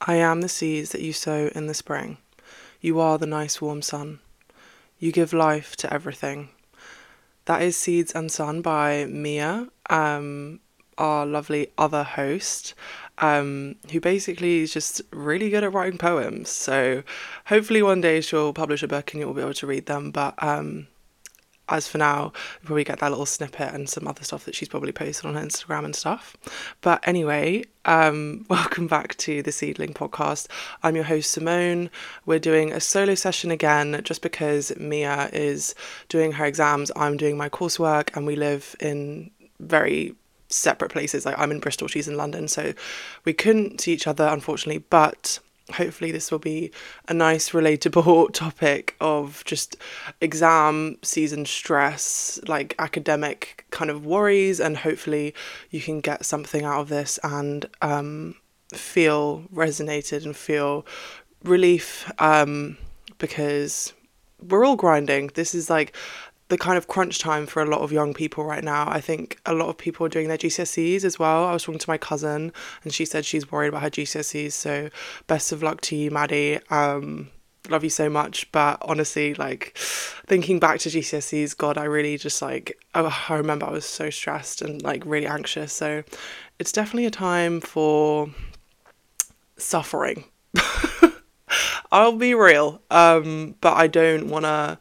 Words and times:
I 0.00 0.16
am 0.16 0.40
the 0.40 0.48
seeds 0.48 0.90
that 0.90 1.00
you 1.00 1.12
sow 1.12 1.50
in 1.54 1.66
the 1.66 1.74
spring. 1.74 2.18
You 2.80 3.00
are 3.00 3.18
the 3.18 3.26
nice 3.26 3.60
warm 3.60 3.82
sun. 3.82 4.20
You 4.98 5.12
give 5.12 5.32
life 5.32 5.76
to 5.76 5.92
everything. 5.92 6.50
That 7.46 7.62
is 7.62 7.76
Seeds 7.76 8.12
and 8.12 8.30
Sun 8.30 8.62
by 8.62 9.06
Mia, 9.06 9.68
um, 9.88 10.60
our 10.98 11.24
lovely 11.24 11.68
other 11.78 12.02
host, 12.02 12.74
um, 13.18 13.76
who 13.92 14.00
basically 14.00 14.60
is 14.60 14.72
just 14.72 15.00
really 15.12 15.50
good 15.50 15.62
at 15.62 15.72
writing 15.72 15.98
poems. 15.98 16.48
So 16.48 17.02
hopefully 17.46 17.82
one 17.82 18.00
day 18.00 18.20
she'll 18.20 18.52
publish 18.52 18.82
a 18.82 18.88
book 18.88 19.12
and 19.12 19.20
you'll 19.20 19.32
be 19.32 19.42
able 19.42 19.54
to 19.54 19.66
read 19.66 19.86
them. 19.86 20.10
But 20.10 20.34
um, 20.42 20.88
as 21.68 21.88
for 21.88 21.98
now, 21.98 22.32
you 22.60 22.66
probably 22.66 22.84
get 22.84 23.00
that 23.00 23.10
little 23.10 23.26
snippet 23.26 23.74
and 23.74 23.88
some 23.88 24.06
other 24.06 24.22
stuff 24.22 24.44
that 24.44 24.54
she's 24.54 24.68
probably 24.68 24.92
posted 24.92 25.26
on 25.26 25.34
her 25.34 25.40
Instagram 25.40 25.84
and 25.84 25.96
stuff. 25.96 26.36
But 26.80 27.06
anyway, 27.06 27.64
um, 27.84 28.46
welcome 28.50 28.86
back 28.86 29.16
to 29.18 29.42
the 29.42 29.52
Seedling 29.52 29.94
podcast. 29.94 30.48
I'm 30.82 30.94
your 30.94 31.04
host, 31.04 31.32
Simone. 31.32 31.90
We're 32.24 32.38
doing 32.38 32.72
a 32.72 32.80
solo 32.80 33.14
session 33.14 33.50
again 33.50 34.00
just 34.04 34.22
because 34.22 34.76
Mia 34.76 35.28
is 35.32 35.74
doing 36.08 36.32
her 36.32 36.44
exams, 36.44 36.92
I'm 36.94 37.16
doing 37.16 37.36
my 37.36 37.48
coursework, 37.48 38.16
and 38.16 38.26
we 38.26 38.36
live 38.36 38.76
in 38.80 39.30
very 39.58 40.14
separate 40.48 40.92
places. 40.92 41.26
Like 41.26 41.38
I'm 41.38 41.50
in 41.50 41.60
Bristol, 41.60 41.88
she's 41.88 42.08
in 42.08 42.16
London, 42.16 42.46
so 42.48 42.72
we 43.24 43.32
couldn't 43.32 43.80
see 43.80 43.92
each 43.92 44.06
other, 44.06 44.26
unfortunately, 44.26 44.84
but 44.88 45.40
hopefully 45.74 46.12
this 46.12 46.30
will 46.30 46.38
be 46.38 46.70
a 47.08 47.14
nice 47.14 47.50
relatable 47.50 48.32
topic 48.32 48.94
of 49.00 49.42
just 49.44 49.76
exam 50.20 50.96
season 51.02 51.44
stress 51.44 52.38
like 52.46 52.74
academic 52.78 53.64
kind 53.70 53.90
of 53.90 54.06
worries 54.06 54.60
and 54.60 54.76
hopefully 54.76 55.34
you 55.70 55.80
can 55.80 56.00
get 56.00 56.24
something 56.24 56.64
out 56.64 56.80
of 56.80 56.88
this 56.88 57.18
and 57.24 57.66
um, 57.82 58.36
feel 58.72 59.42
resonated 59.52 60.24
and 60.24 60.36
feel 60.36 60.86
relief 61.42 62.10
um, 62.18 62.76
because 63.18 63.92
we're 64.42 64.64
all 64.64 64.76
grinding. 64.76 65.28
This 65.34 65.54
is 65.54 65.70
like 65.70 65.94
the 66.48 66.58
kind 66.58 66.78
of 66.78 66.86
crunch 66.86 67.18
time 67.18 67.46
for 67.46 67.60
a 67.60 67.66
lot 67.66 67.80
of 67.80 67.90
young 67.90 68.14
people 68.14 68.44
right 68.44 68.62
now. 68.62 68.88
I 68.88 69.00
think 69.00 69.38
a 69.46 69.52
lot 69.52 69.68
of 69.68 69.76
people 69.76 70.06
are 70.06 70.08
doing 70.08 70.28
their 70.28 70.38
GCSEs 70.38 71.04
as 71.04 71.18
well. 71.18 71.44
I 71.44 71.52
was 71.52 71.64
talking 71.64 71.78
to 71.80 71.90
my 71.90 71.98
cousin 71.98 72.52
and 72.84 72.92
she 72.92 73.04
said 73.04 73.24
she's 73.24 73.50
worried 73.50 73.68
about 73.68 73.82
her 73.82 73.90
GCSEs. 73.90 74.52
So 74.52 74.90
best 75.26 75.50
of 75.50 75.62
luck 75.62 75.80
to 75.82 75.96
you, 75.96 76.10
Maddie. 76.10 76.60
Um, 76.70 77.30
love 77.68 77.82
you 77.82 77.90
so 77.90 78.08
much. 78.08 78.50
But 78.52 78.78
honestly, 78.82 79.34
like 79.34 79.76
thinking 79.76 80.60
back 80.60 80.78
to 80.80 80.88
GCSEs, 80.88 81.56
God, 81.56 81.78
I 81.78 81.84
really 81.84 82.16
just 82.16 82.40
like, 82.40 82.78
oh, 82.94 83.24
I 83.28 83.34
remember 83.34 83.66
I 83.66 83.72
was 83.72 83.84
so 83.84 84.10
stressed 84.10 84.62
and 84.62 84.82
like 84.82 85.02
really 85.04 85.26
anxious. 85.26 85.72
So 85.72 86.04
it's 86.58 86.72
definitely 86.72 87.06
a 87.06 87.10
time 87.10 87.60
for 87.60 88.30
suffering. 89.56 90.24
I'll 91.92 92.16
be 92.16 92.34
real. 92.34 92.82
Um, 92.90 93.56
but 93.60 93.74
I 93.74 93.86
don't 93.86 94.28
want 94.28 94.44
to 94.44 94.78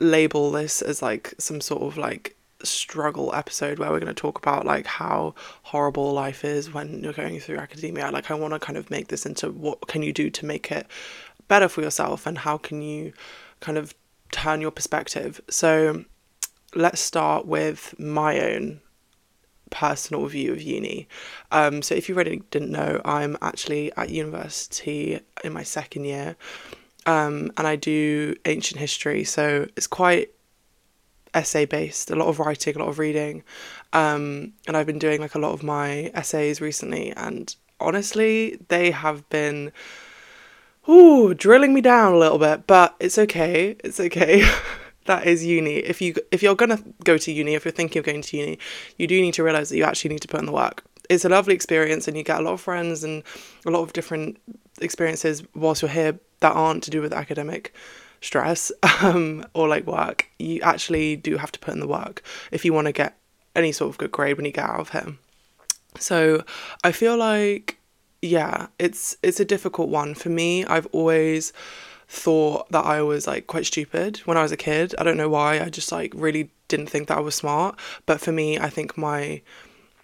label 0.00 0.50
this 0.50 0.82
as 0.82 1.02
like 1.02 1.34
some 1.38 1.60
sort 1.60 1.82
of 1.82 1.96
like 1.96 2.36
struggle 2.62 3.34
episode 3.34 3.78
where 3.78 3.90
we're 3.90 4.00
going 4.00 4.14
to 4.14 4.14
talk 4.14 4.38
about 4.38 4.66
like 4.66 4.86
how 4.86 5.34
horrible 5.62 6.12
life 6.12 6.44
is 6.44 6.72
when 6.72 7.02
you're 7.02 7.12
going 7.12 7.38
through 7.38 7.58
academia. 7.58 8.10
Like 8.10 8.30
i 8.30 8.34
want 8.34 8.54
to 8.54 8.58
kind 8.58 8.76
of 8.76 8.90
make 8.90 9.08
this 9.08 9.24
into 9.26 9.50
what 9.50 9.86
can 9.86 10.02
you 10.02 10.12
do 10.12 10.30
to 10.30 10.46
make 10.46 10.72
it 10.72 10.86
better 11.48 11.68
for 11.68 11.82
yourself 11.82 12.26
and 12.26 12.38
how 12.38 12.58
can 12.58 12.82
you 12.82 13.12
kind 13.60 13.78
of 13.78 13.94
turn 14.32 14.60
your 14.60 14.70
perspective. 14.70 15.40
So 15.48 16.04
let's 16.74 17.00
start 17.00 17.46
with 17.46 17.94
my 17.98 18.40
own 18.40 18.80
personal 19.70 20.26
view 20.26 20.52
of 20.52 20.60
uni. 20.60 21.08
Um, 21.52 21.82
so 21.82 21.94
if 21.94 22.08
you 22.08 22.14
really 22.14 22.42
didn't 22.50 22.72
know 22.72 23.00
i'm 23.04 23.36
actually 23.40 23.92
at 23.96 24.10
university 24.10 25.20
in 25.44 25.52
my 25.52 25.62
second 25.62 26.04
year 26.04 26.36
um, 27.06 27.52
and 27.56 27.66
I 27.66 27.76
do 27.76 28.34
ancient 28.44 28.80
history, 28.80 29.24
so 29.24 29.66
it's 29.76 29.86
quite 29.86 30.30
essay 31.34 31.64
based, 31.64 32.10
a 32.10 32.16
lot 32.16 32.28
of 32.28 32.38
writing, 32.38 32.76
a 32.76 32.78
lot 32.78 32.88
of 32.88 32.98
reading. 32.98 33.42
Um, 33.92 34.52
and 34.66 34.76
I've 34.76 34.86
been 34.86 34.98
doing 34.98 35.20
like 35.20 35.34
a 35.34 35.38
lot 35.38 35.52
of 35.52 35.62
my 35.62 36.10
essays 36.14 36.60
recently, 36.60 37.12
and 37.12 37.54
honestly, 37.78 38.58
they 38.68 38.90
have 38.90 39.28
been 39.30 39.72
ooh, 40.88 41.34
drilling 41.34 41.74
me 41.74 41.80
down 41.80 42.14
a 42.14 42.18
little 42.18 42.38
bit, 42.38 42.66
but 42.66 42.96
it's 43.00 43.18
okay. 43.18 43.76
It's 43.84 44.00
okay. 44.00 44.48
that 45.06 45.26
is 45.26 45.44
uni. 45.44 45.76
If 45.76 46.00
you 46.00 46.14
if 46.30 46.42
you're 46.42 46.54
gonna 46.54 46.82
go 47.04 47.16
to 47.18 47.32
uni, 47.32 47.54
if 47.54 47.64
you're 47.64 47.72
thinking 47.72 48.00
of 48.00 48.06
going 48.06 48.22
to 48.22 48.36
uni, 48.36 48.58
you 48.98 49.06
do 49.06 49.20
need 49.20 49.34
to 49.34 49.42
realize 49.42 49.68
that 49.70 49.76
you 49.76 49.84
actually 49.84 50.10
need 50.10 50.22
to 50.22 50.28
put 50.28 50.40
in 50.40 50.46
the 50.46 50.52
work. 50.52 50.84
It's 51.08 51.24
a 51.24 51.28
lovely 51.28 51.54
experience, 51.54 52.06
and 52.06 52.16
you 52.16 52.22
get 52.22 52.38
a 52.38 52.42
lot 52.42 52.54
of 52.54 52.60
friends 52.60 53.02
and 53.02 53.22
a 53.66 53.70
lot 53.70 53.82
of 53.82 53.92
different 53.92 54.38
experiences 54.80 55.42
whilst 55.54 55.82
you're 55.82 55.90
here 55.90 56.18
that 56.40 56.52
aren't 56.52 56.82
to 56.84 56.90
do 56.90 57.00
with 57.00 57.12
academic 57.12 57.74
stress 58.20 58.70
um, 59.02 59.44
or 59.54 59.68
like 59.68 59.86
work, 59.86 60.28
you 60.38 60.60
actually 60.62 61.16
do 61.16 61.36
have 61.36 61.52
to 61.52 61.58
put 61.58 61.74
in 61.74 61.80
the 61.80 61.86
work 61.86 62.22
if 62.50 62.64
you 62.64 62.72
want 62.72 62.86
to 62.86 62.92
get 62.92 63.16
any 63.56 63.72
sort 63.72 63.90
of 63.90 63.98
good 63.98 64.12
grade 64.12 64.36
when 64.36 64.46
you 64.46 64.52
get 64.52 64.64
out 64.64 64.80
of 64.80 64.90
here. 64.90 65.14
So 65.98 66.44
I 66.84 66.92
feel 66.92 67.16
like 67.16 67.78
yeah, 68.22 68.66
it's 68.78 69.16
it's 69.22 69.40
a 69.40 69.44
difficult 69.44 69.88
one 69.88 70.14
for 70.14 70.28
me. 70.28 70.64
I've 70.64 70.86
always 70.92 71.52
thought 72.08 72.68
that 72.70 72.84
I 72.84 73.02
was 73.02 73.26
like 73.26 73.46
quite 73.46 73.66
stupid 73.66 74.18
when 74.18 74.36
I 74.36 74.42
was 74.42 74.52
a 74.52 74.56
kid. 74.56 74.94
I 74.98 75.04
don't 75.04 75.16
know 75.16 75.28
why. 75.28 75.60
I 75.60 75.68
just 75.70 75.90
like 75.92 76.12
really 76.14 76.50
didn't 76.68 76.88
think 76.90 77.08
that 77.08 77.18
I 77.18 77.20
was 77.20 77.34
smart. 77.34 77.78
But 78.06 78.20
for 78.20 78.32
me, 78.32 78.58
I 78.58 78.68
think 78.68 78.98
my 78.98 79.42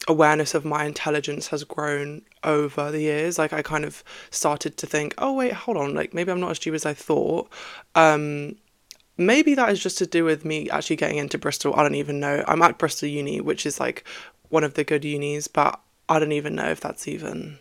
awareness 0.08 0.54
of 0.54 0.64
my 0.64 0.84
intelligence 0.84 1.48
has 1.48 1.64
grown 1.64 2.22
over 2.46 2.90
the 2.90 3.00
years. 3.00 3.38
Like 3.38 3.52
I 3.52 3.62
kind 3.62 3.84
of 3.84 4.02
started 4.30 4.76
to 4.78 4.86
think, 4.86 5.14
oh 5.18 5.34
wait, 5.34 5.52
hold 5.52 5.76
on, 5.76 5.94
like 5.94 6.14
maybe 6.14 6.30
I'm 6.32 6.40
not 6.40 6.52
as 6.52 6.56
stupid 6.56 6.76
as 6.76 6.86
I 6.86 6.94
thought. 6.94 7.50
Um, 7.94 8.56
maybe 9.18 9.54
that 9.54 9.70
is 9.70 9.82
just 9.82 9.98
to 9.98 10.06
do 10.06 10.24
with 10.24 10.44
me 10.44 10.70
actually 10.70 10.96
getting 10.96 11.18
into 11.18 11.38
Bristol. 11.38 11.74
I 11.74 11.82
don't 11.82 11.94
even 11.94 12.20
know. 12.20 12.44
I'm 12.46 12.62
at 12.62 12.78
Bristol 12.78 13.08
Uni, 13.08 13.40
which 13.40 13.66
is 13.66 13.80
like 13.80 14.04
one 14.48 14.64
of 14.64 14.74
the 14.74 14.84
good 14.84 15.04
unis, 15.04 15.48
but 15.48 15.80
I 16.08 16.18
don't 16.18 16.32
even 16.32 16.54
know 16.54 16.70
if 16.70 16.80
that's 16.80 17.08
even 17.08 17.58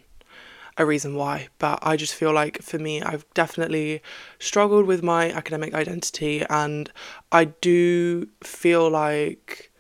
a 0.78 0.86
reason 0.86 1.16
why. 1.16 1.48
But 1.58 1.80
I 1.82 1.98
just 1.98 2.14
feel 2.14 2.34
like 2.34 2.62
for 2.62 2.78
me, 2.78 3.02
I've 3.02 3.26
definitely 3.34 4.02
struggled 4.40 4.86
with 4.86 5.04
my 5.04 5.32
academic 5.32 5.74
identity, 5.74 6.44
and 6.50 6.92
I 7.32 7.46
do 7.46 8.28
feel 8.44 8.90
like 8.90 9.72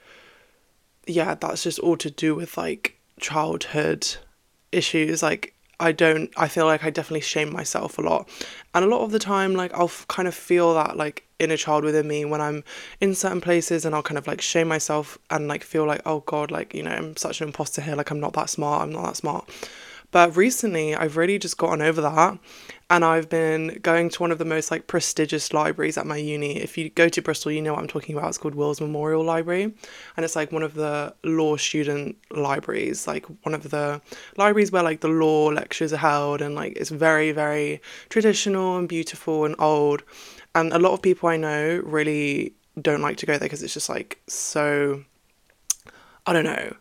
yeah, 1.08 1.36
that's 1.36 1.64
just 1.64 1.80
all 1.80 1.98
to 1.98 2.10
do 2.10 2.36
with 2.36 2.58
like 2.58 3.00
childhood 3.20 4.16
issues. 4.76 5.24
Like, 5.24 5.54
I 5.80 5.92
don't, 5.92 6.32
I 6.38 6.48
feel 6.48 6.66
like 6.66 6.84
I 6.84 6.90
definitely 6.90 7.22
shame 7.22 7.52
myself 7.52 7.98
a 7.98 8.02
lot. 8.02 8.30
And 8.74 8.86
a 8.86 8.88
lot 8.88 9.04
of 9.04 9.12
the 9.12 9.20
time, 9.20 9.54
like, 9.56 9.74
I'll 9.74 9.86
f- 9.86 10.06
kind 10.08 10.28
of 10.28 10.36
feel 10.36 10.74
that, 10.76 10.96
like, 10.96 11.26
inner 11.40 11.58
child 11.58 11.84
within 11.84 12.08
me 12.08 12.24
when 12.26 12.42
I'm 12.42 12.64
in 13.02 13.14
certain 13.14 13.42
places 13.42 13.86
and 13.86 13.94
I'll 13.94 14.04
kind 14.04 14.18
of 14.18 14.28
like 14.28 14.42
shame 14.42 14.68
myself 14.68 15.18
and 15.30 15.48
like 15.48 15.64
feel 15.64 15.86
like, 15.86 16.02
oh 16.06 16.22
God, 16.22 16.52
like, 16.52 16.74
you 16.74 16.84
know, 16.84 16.92
I'm 16.92 17.18
such 17.18 17.42
an 17.42 17.48
imposter 17.48 17.82
here. 17.82 17.96
Like, 17.96 18.10
I'm 18.12 18.20
not 18.20 18.34
that 18.34 18.50
smart. 18.50 18.84
I'm 18.84 18.92
not 18.94 19.06
that 19.06 19.18
smart. 19.18 19.50
But 20.16 20.38
recently, 20.38 20.96
I've 20.96 21.18
really 21.18 21.38
just 21.38 21.58
gotten 21.58 21.82
over 21.82 22.00
that 22.00 22.40
and 22.90 23.04
I've 23.04 23.28
been 23.28 23.80
going 23.82 24.08
to 24.12 24.22
one 24.22 24.32
of 24.32 24.38
the 24.38 24.46
most 24.46 24.72
like 24.72 24.88
prestigious 24.88 25.52
libraries 25.52 25.98
at 25.98 26.08
my 26.08 26.16
uni. 26.16 26.56
If 26.56 26.78
you 26.78 26.90
go 26.90 27.10
to 27.10 27.22
Bristol, 27.22 27.52
you 27.52 27.62
know 27.62 27.74
what 27.74 27.82
I'm 27.82 27.90
talking 27.90 28.16
about. 28.16 28.30
It's 28.30 28.38
called 28.38 28.56
Wills 28.56 28.80
Memorial 28.80 29.26
Library, 29.26 29.64
and 29.64 30.24
it's 30.24 30.38
like 30.38 30.54
one 30.54 30.64
of 30.64 30.74
the 30.74 31.14
law 31.26 31.58
student 31.58 32.16
libraries, 32.32 33.08
like 33.08 33.26
one 33.44 33.54
of 33.54 33.72
the 33.72 34.02
libraries 34.38 34.72
where 34.72 34.84
like 34.84 35.02
the 35.02 35.10
law 35.10 35.48
lectures 35.48 35.92
are 35.92 35.98
held, 35.98 36.42
and 36.42 36.56
like 36.56 36.78
it's 36.78 36.92
very 36.92 37.34
very 37.34 37.82
traditional 38.08 38.78
and 38.78 38.88
beautiful 38.88 39.44
and 39.44 39.58
old. 39.60 40.02
And 40.54 40.72
a 40.72 40.80
lot 40.80 40.94
of 40.94 41.02
people 41.02 41.28
I 41.28 41.36
know 41.36 41.82
really 41.84 42.54
don't 42.82 43.02
like 43.02 43.18
to 43.18 43.26
go 43.26 43.34
there 43.34 43.50
because 43.50 43.62
it's 43.62 43.74
just 43.74 43.90
like 43.90 44.22
so 44.28 45.04
I 46.26 46.32
don't 46.32 46.46
know 46.46 46.74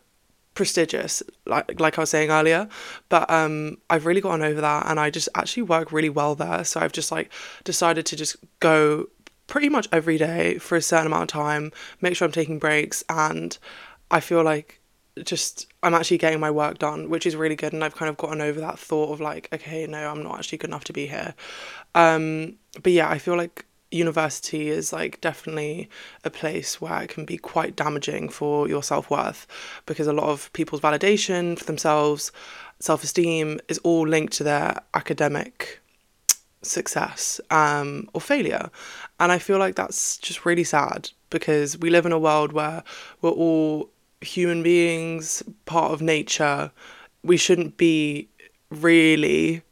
prestigious 0.55 1.23
like 1.47 1.81
like 1.81 1.99
I 1.99 2.03
was 2.03 2.11
saying 2.11 2.31
earlier. 2.31 2.69
But 3.09 3.31
um 3.31 3.79
I've 3.91 4.07
really 4.07 4.21
gotten 4.21 4.43
over 4.43 4.61
that 4.61 4.87
and 4.87 4.99
I 4.99 5.11
just 5.11 5.29
actually 5.35 5.65
work 5.65 5.93
really 5.93 6.09
well 6.09 6.35
there. 6.35 6.65
So 6.65 6.81
I've 6.81 6.93
just 6.93 7.13
like 7.13 7.31
decided 7.65 8.07
to 8.07 8.17
just 8.17 8.37
go 8.61 9.09
pretty 9.47 9.69
much 9.69 9.89
every 9.93 10.19
day 10.19 10.59
for 10.59 10.77
a 10.77 10.83
certain 10.83 11.07
amount 11.07 11.23
of 11.23 11.29
time 11.29 11.71
make 12.01 12.17
sure 12.17 12.27
I'm 12.27 12.33
taking 12.33 12.59
breaks 12.59 13.05
and 13.11 13.57
I 14.11 14.21
feel 14.21 14.43
like 14.43 14.81
just 15.23 15.67
I'm 15.83 15.95
actually 15.95 16.19
getting 16.19 16.41
my 16.41 16.51
work 16.51 16.79
done 16.79 17.11
which 17.11 17.27
is 17.27 17.37
really 17.37 17.55
good 17.55 17.73
and 17.73 17.85
I've 17.85 17.95
kind 17.95 18.09
of 18.09 18.17
gotten 18.17 18.41
over 18.41 18.59
that 18.61 18.79
thought 18.79 19.13
of 19.13 19.21
like 19.21 19.49
okay 19.53 19.87
no 19.87 20.09
I'm 20.09 20.23
not 20.23 20.39
actually 20.39 20.59
good 20.59 20.71
enough 20.71 20.85
to 20.85 20.93
be 20.93 21.07
here. 21.07 21.35
Um 21.95 22.57
but 22.83 22.93
yeah 22.93 23.11
I 23.11 23.19
feel 23.19 23.37
like 23.37 23.67
university 23.95 24.69
is 24.69 24.93
like 24.93 25.21
definitely 25.21 25.89
a 26.25 26.31
place 26.31 26.81
where 26.81 27.03
it 27.03 27.09
can 27.09 27.25
be 27.25 27.39
quite 27.39 27.77
damaging 27.77 28.29
for 28.29 28.69
your 28.69 28.83
self 28.83 29.11
worth 29.11 29.47
because 29.87 30.07
a 30.07 30.13
lot 30.13 30.29
of 30.29 30.53
people's 30.53 30.81
validation 30.81 31.59
for 31.59 31.65
themselves, 31.65 32.33
self 32.81 33.05
esteem 33.05 33.61
is 33.69 33.79
all 33.79 34.07
linked 34.07 34.33
to 34.35 34.45
their 34.45 34.81
academic 34.95 35.81
success 36.63 37.41
um, 37.51 38.09
or 38.13 38.21
failure. 38.21 38.71
And 39.21 39.31
I 39.31 39.39
feel 39.39 39.59
like 39.59 39.77
that's 39.77 40.19
just 40.19 40.45
really 40.45 40.65
sad 40.65 41.11
because 41.31 41.79
we 41.79 41.91
live 41.91 42.07
in 42.07 42.13
a 42.13 42.19
world 42.19 42.53
where 42.53 42.83
we're 43.23 43.31
all 43.31 43.91
human 44.21 44.63
beings, 44.63 45.43
part 45.67 45.93
of 45.93 46.01
nature. 46.03 46.71
We 47.23 47.37
shouldn't 47.37 47.77
be 47.77 48.29
really 48.71 49.63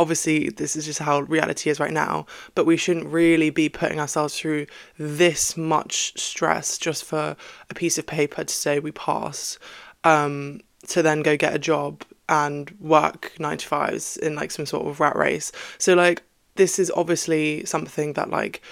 obviously 0.00 0.48
this 0.48 0.74
is 0.74 0.84
just 0.84 0.98
how 0.98 1.20
reality 1.20 1.70
is 1.70 1.78
right 1.78 1.92
now 1.92 2.26
but 2.54 2.66
we 2.66 2.76
shouldn't 2.76 3.06
really 3.06 3.50
be 3.50 3.68
putting 3.68 4.00
ourselves 4.00 4.36
through 4.36 4.66
this 4.98 5.56
much 5.56 6.18
stress 6.18 6.78
just 6.78 7.04
for 7.04 7.36
a 7.68 7.74
piece 7.74 7.98
of 7.98 8.06
paper 8.06 8.42
to 8.42 8.54
say 8.54 8.80
we 8.80 8.90
pass 8.90 9.58
um, 10.04 10.60
to 10.88 11.02
then 11.02 11.22
go 11.22 11.36
get 11.36 11.54
a 11.54 11.58
job 11.58 12.02
and 12.28 12.70
work 12.80 13.32
nine 13.38 13.58
to 13.58 13.66
fives 13.66 14.16
in 14.16 14.34
like 14.34 14.50
some 14.50 14.64
sort 14.64 14.86
of 14.86 15.00
rat 15.00 15.16
race. 15.16 15.52
So 15.78 15.94
like 15.94 16.22
this 16.54 16.78
is 16.78 16.90
obviously 16.96 17.64
something 17.64 18.14
that 18.14 18.30
like 18.30 18.62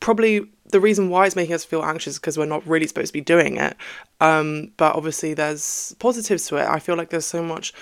probably 0.00 0.46
the 0.70 0.80
reason 0.80 1.08
why 1.08 1.26
it's 1.26 1.36
making 1.36 1.54
us 1.54 1.64
feel 1.64 1.84
anxious 1.84 2.18
because 2.18 2.38
we're 2.38 2.46
not 2.46 2.66
really 2.66 2.86
supposed 2.86 3.08
to 3.08 3.12
be 3.12 3.20
doing 3.20 3.56
it. 3.56 3.76
Um, 4.20 4.72
but 4.76 4.94
obviously 4.94 5.34
there's 5.34 5.94
positives 5.98 6.46
to 6.48 6.56
it. 6.56 6.66
I 6.66 6.78
feel 6.78 6.96
like 6.96 7.10
there's 7.10 7.26
so 7.26 7.42
much 7.42 7.74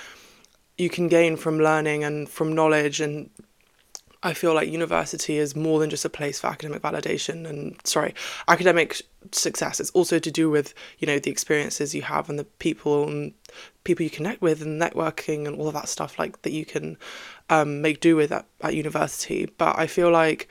you 0.78 0.88
can 0.88 1.08
gain 1.08 1.36
from 1.36 1.58
learning 1.58 2.04
and 2.04 2.28
from 2.28 2.54
knowledge 2.54 3.00
and 3.00 3.30
I 4.24 4.34
feel 4.34 4.54
like 4.54 4.69
university 4.69 5.36
is 5.36 5.56
more 5.56 5.80
than 5.80 5.90
just 5.90 6.04
a 6.04 6.08
place 6.08 6.38
for 6.38 6.46
academic 6.46 6.80
validation 6.80 7.44
and 7.44 7.76
sorry, 7.82 8.14
academic 8.46 9.02
success. 9.32 9.80
It's 9.80 9.90
also 9.90 10.20
to 10.20 10.30
do 10.30 10.48
with, 10.48 10.74
you 10.98 11.08
know, 11.08 11.19
the 11.19 11.30
experiences 11.30 11.92
you 11.92 12.02
have 12.02 12.30
and 12.30 12.38
the 12.38 12.44
people 12.44 13.08
and 13.08 13.32
people 13.82 14.04
you 14.04 14.10
connect 14.10 14.40
with 14.40 14.62
and 14.62 14.80
networking 14.80 15.48
and 15.48 15.58
all 15.58 15.66
of 15.66 15.74
that 15.74 15.88
stuff 15.88 16.20
like 16.20 16.42
that 16.42 16.52
you 16.52 16.64
can 16.64 16.96
um, 17.50 17.82
make 17.82 18.00
do 18.00 18.14
with 18.14 18.30
at, 18.30 18.46
at 18.60 18.76
university. 18.76 19.46
But 19.58 19.76
I 19.76 19.88
feel 19.88 20.12
like 20.12 20.48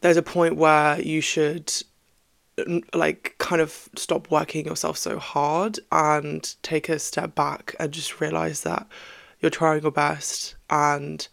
there's 0.00 0.16
a 0.16 0.22
point 0.22 0.56
where 0.56 1.00
you 1.00 1.20
should 1.20 1.72
like 2.94 3.34
kind 3.38 3.60
of 3.60 3.88
stop 3.96 4.30
working 4.30 4.64
yourself 4.64 4.96
so 4.96 5.18
hard 5.18 5.80
and 5.90 6.54
take 6.62 6.88
a 6.88 6.98
step 7.00 7.34
back 7.34 7.74
and 7.80 7.92
just 7.92 8.20
realize 8.20 8.62
that 8.62 8.86
you're 9.40 9.50
trying 9.50 9.82
your 9.82 9.90
best 9.90 10.56
and 10.70 11.28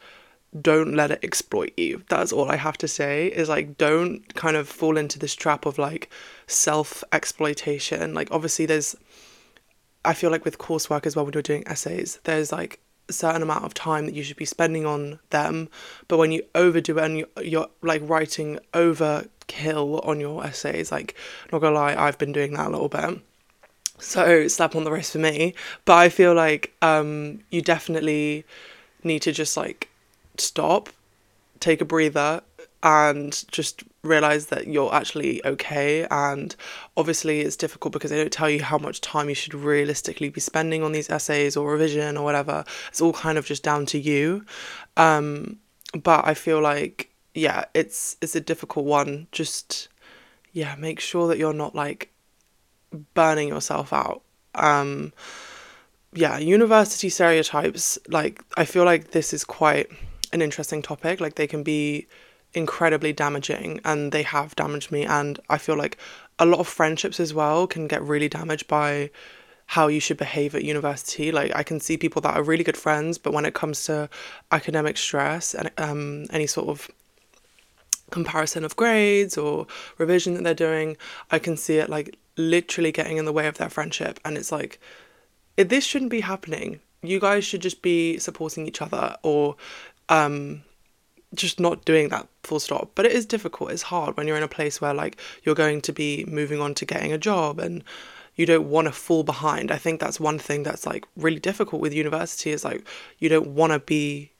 don't 0.61 0.94
let 0.95 1.11
it 1.11 1.19
exploit 1.23 1.73
you. 1.77 2.03
That's 2.09 2.31
all 2.31 2.50
I 2.50 2.57
have 2.57 2.77
to 2.79 2.88
say 2.88 3.27
is 3.27 3.50
like 3.50 3.77
don't 3.77 4.33
kind 4.35 4.55
of 4.55 4.67
fall 4.69 4.97
into 4.97 5.17
this 5.17 5.33
trap 5.35 5.65
of 5.65 5.77
like 5.77 6.09
self 6.47 7.03
exploitation. 7.11 8.13
Like 8.13 8.29
obviously 8.31 8.65
there's 8.65 8.95
I 10.05 10.13
feel 10.13 10.29
like 10.29 10.45
with 10.45 10.57
coursework 10.57 11.05
as 11.05 11.15
well 11.15 11.25
when 11.25 11.33
you're 11.33 11.41
doing 11.41 11.63
essays, 11.67 12.19
there's 12.25 12.51
like 12.51 12.79
a 13.09 13.13
certain 13.13 13.41
amount 13.41 13.65
of 13.65 13.73
time 13.73 14.05
that 14.05 14.13
you 14.13 14.23
should 14.23 14.38
be 14.38 14.45
spending 14.45 14.85
on 14.85 15.19
them, 15.29 15.69
but 16.07 16.17
when 16.17 16.31
you 16.31 16.44
overdo 16.55 16.97
it 16.97 17.03
and 17.03 17.17
you, 17.17 17.27
you're 17.41 17.69
like 17.81 18.01
writing 18.05 18.59
overkill 18.73 20.05
on 20.05 20.19
your 20.19 20.45
essays, 20.45 20.91
like 20.91 21.15
not 21.51 21.59
gonna 21.59 21.75
lie, 21.75 21.95
I've 21.95 22.17
been 22.17 22.31
doing 22.33 22.53
that 22.53 22.67
a 22.67 22.69
little 22.69 22.89
bit 22.89 23.21
so 24.03 24.47
slap 24.47 24.75
on 24.75 24.83
the 24.83 24.91
wrist 24.91 25.13
for 25.13 25.19
me. 25.19 25.53
But 25.85 25.97
I 25.97 26.09
feel 26.09 26.33
like 26.33 26.73
um, 26.81 27.41
you 27.50 27.61
definitely 27.61 28.45
need 29.03 29.21
to 29.23 29.31
just 29.31 29.57
like 29.57 29.89
stop, 30.38 30.89
take 31.59 31.81
a 31.81 31.85
breather, 31.85 32.41
and 32.83 33.45
just 33.51 33.83
realize 34.03 34.47
that 34.47 34.67
you're 34.67 34.94
actually 34.94 35.44
okay. 35.45 36.05
And 36.11 36.55
obviously, 36.97 37.41
it's 37.41 37.55
difficult 37.55 37.94
because 37.94 38.11
they 38.11 38.17
don't 38.17 38.31
tell 38.31 38.50
you 38.50 38.61
how 38.61 38.77
much 38.77 39.01
time 39.01 39.29
you 39.29 39.35
should 39.35 39.53
realistically 39.53 40.29
be 40.29 40.41
spending 40.41 40.83
on 40.83 40.91
these 40.91 41.09
essays 41.09 41.55
or 41.55 41.71
revision 41.71 42.17
or 42.17 42.23
whatever. 42.23 42.65
It's 42.89 43.01
all 43.01 43.13
kind 43.13 43.38
of 43.38 43.45
just 43.45 43.63
down 43.63 43.85
to 43.88 44.00
you. 44.00 44.45
Um, 44.97 45.59
but 45.94 46.27
I 46.27 46.33
feel 46.33 46.61
like 46.61 47.09
yeah, 47.33 47.65
it's 47.73 48.17
it's 48.21 48.35
a 48.35 48.41
difficult 48.41 48.85
one. 48.85 49.27
Just 49.31 49.88
yeah, 50.51 50.75
make 50.75 51.00
sure 51.00 51.27
that 51.27 51.38
you're 51.38 51.53
not 51.53 51.73
like 51.73 52.12
burning 53.13 53.48
yourself 53.50 53.94
out. 53.94 54.22
Um, 54.56 55.13
yeah, 56.13 56.38
university 56.38 57.10
stereotypes, 57.10 57.98
like, 58.07 58.44
I 58.56 58.66
feel 58.66 58.86
like 58.86 59.12
this 59.12 59.34
is 59.34 59.44
quite 59.44 59.88
an 60.31 60.42
interesting 60.42 60.81
topic. 60.81 61.19
Like, 61.19 61.36
they 61.36 61.48
can 61.48 61.63
be 61.63 62.07
incredibly 62.54 63.13
damaging 63.13 63.80
and 63.84 64.12
they 64.12 64.24
have 64.24 64.56
damaged 64.56 64.92
me. 64.92 65.06
And 65.06 65.40
I 65.50 65.57
feel 65.57 65.75
like 65.75 65.98
a 66.40 66.45
lot 66.45 66.60
of 66.60 66.68
friendships 66.68 67.19
as 67.19 67.34
well 67.34 67.68
can 67.68 67.88
get 67.88 68.01
really 68.01 68.30
damaged 68.30 68.68
by 68.68 69.10
how 69.68 69.88
you 69.88 70.00
should 70.00 70.18
behave 70.18 70.56
at 70.56 70.63
university. 70.63 71.31
Like 71.31 71.56
I 71.56 71.63
can 71.63 71.80
see 71.80 71.98
people 71.98 72.22
that 72.22 72.36
are 72.36 72.44
really 72.44 72.63
good 72.63 72.78
friends, 72.78 73.18
but 73.18 73.34
when 73.34 73.46
it 73.46 73.54
comes 73.54 73.86
to 73.86 74.10
academic 74.51 74.98
stress 74.98 75.54
and 75.54 75.72
um, 75.78 76.25
any 76.31 76.48
sort 76.48 76.68
of 76.68 76.89
comparison 78.12 78.63
of 78.63 78.75
grades 78.75 79.38
or 79.38 79.66
revision 79.98 80.36
that 80.36 80.44
they're 80.44 80.54
doing, 80.54 80.98
I 81.31 81.39
can 81.39 81.57
see 81.57 81.78
it 81.78 81.89
like 81.89 82.18
literally 82.38 82.91
getting 82.91 83.18
in 83.18 83.25
the 83.25 83.33
way 83.33 83.47
of 83.47 83.57
their 83.57 83.69
friendship. 83.69 84.19
And 84.25 84.38
it's 84.38 84.51
like, 84.51 84.80
this 85.56 85.83
shouldn't 85.83 86.12
be 86.12 86.21
happening. 86.21 86.80
You 87.01 87.19
guys 87.19 87.44
should 87.44 87.62
just 87.62 87.81
be 87.81 88.18
supporting 88.18 88.68
each 88.68 88.81
other 88.81 89.18
or 89.24 89.56
um, 90.09 90.63
just 91.33 91.59
not 91.59 91.85
doing 91.85 92.09
that 92.09 92.27
full 92.44 92.59
stop. 92.59 92.91
But 92.95 93.06
it 93.06 93.12
is 93.12 93.25
difficult. 93.25 93.71
It's 93.71 93.83
hard 93.83 94.18
when 94.18 94.27
you're 94.27 94.38
in 94.38 94.44
a 94.44 94.47
place 94.47 94.81
where 94.81 94.94
like 94.94 95.18
you're 95.44 95.56
going 95.56 95.81
to 95.81 95.94
be 95.94 96.25
moving 96.25 96.62
on 96.62 96.74
to 96.75 96.85
getting 96.85 97.12
a 97.12 97.18
job 97.18 97.59
and 97.59 97.83
you 98.36 98.45
don't 98.45 98.69
want 98.69 98.88
to 98.88 98.91
fall 98.91 99.24
behind. 99.24 99.71
I 99.71 99.77
think 99.77 100.00
that's 100.00 100.19
one 100.19 100.39
thing 100.39 100.63
that's 100.63 100.86
like 100.86 101.06
really 101.15 101.39
difficult 101.39 101.81
with 101.81 101.94
university 101.94 102.51
is 102.51 102.63
like 102.63 102.86
you 103.19 103.29
don't 103.29 103.50
want 103.50 103.74
to 103.74 103.79
be 103.79 104.31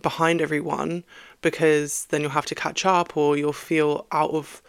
behind 0.00 0.40
everyone 0.40 1.04
because 1.42 2.06
then 2.06 2.22
you'll 2.22 2.30
have 2.30 2.46
to 2.46 2.54
catch 2.54 2.86
up 2.86 3.16
or 3.16 3.36
you'll 3.36 3.52
feel 3.52 4.06
out 4.10 4.30
of 4.30 4.62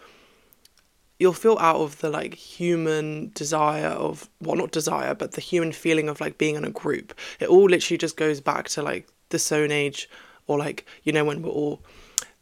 you'll 1.18 1.32
feel 1.32 1.56
out 1.60 1.76
of 1.76 2.00
the 2.00 2.10
like 2.10 2.34
human 2.34 3.30
desire 3.34 3.88
of 3.88 4.28
well 4.40 4.56
not 4.56 4.72
desire 4.72 5.14
but 5.14 5.32
the 5.32 5.40
human 5.40 5.72
feeling 5.72 6.08
of 6.08 6.20
like 6.20 6.38
being 6.38 6.56
in 6.56 6.64
a 6.64 6.70
group. 6.70 7.14
It 7.40 7.48
all 7.48 7.68
literally 7.68 7.98
just 7.98 8.16
goes 8.16 8.40
back 8.40 8.68
to 8.70 8.82
like 8.82 9.08
the 9.30 9.38
stone 9.38 9.72
age 9.72 10.08
or 10.46 10.58
like 10.58 10.86
you 11.04 11.12
know 11.12 11.24
when 11.24 11.42
we're 11.42 11.50
all 11.50 11.82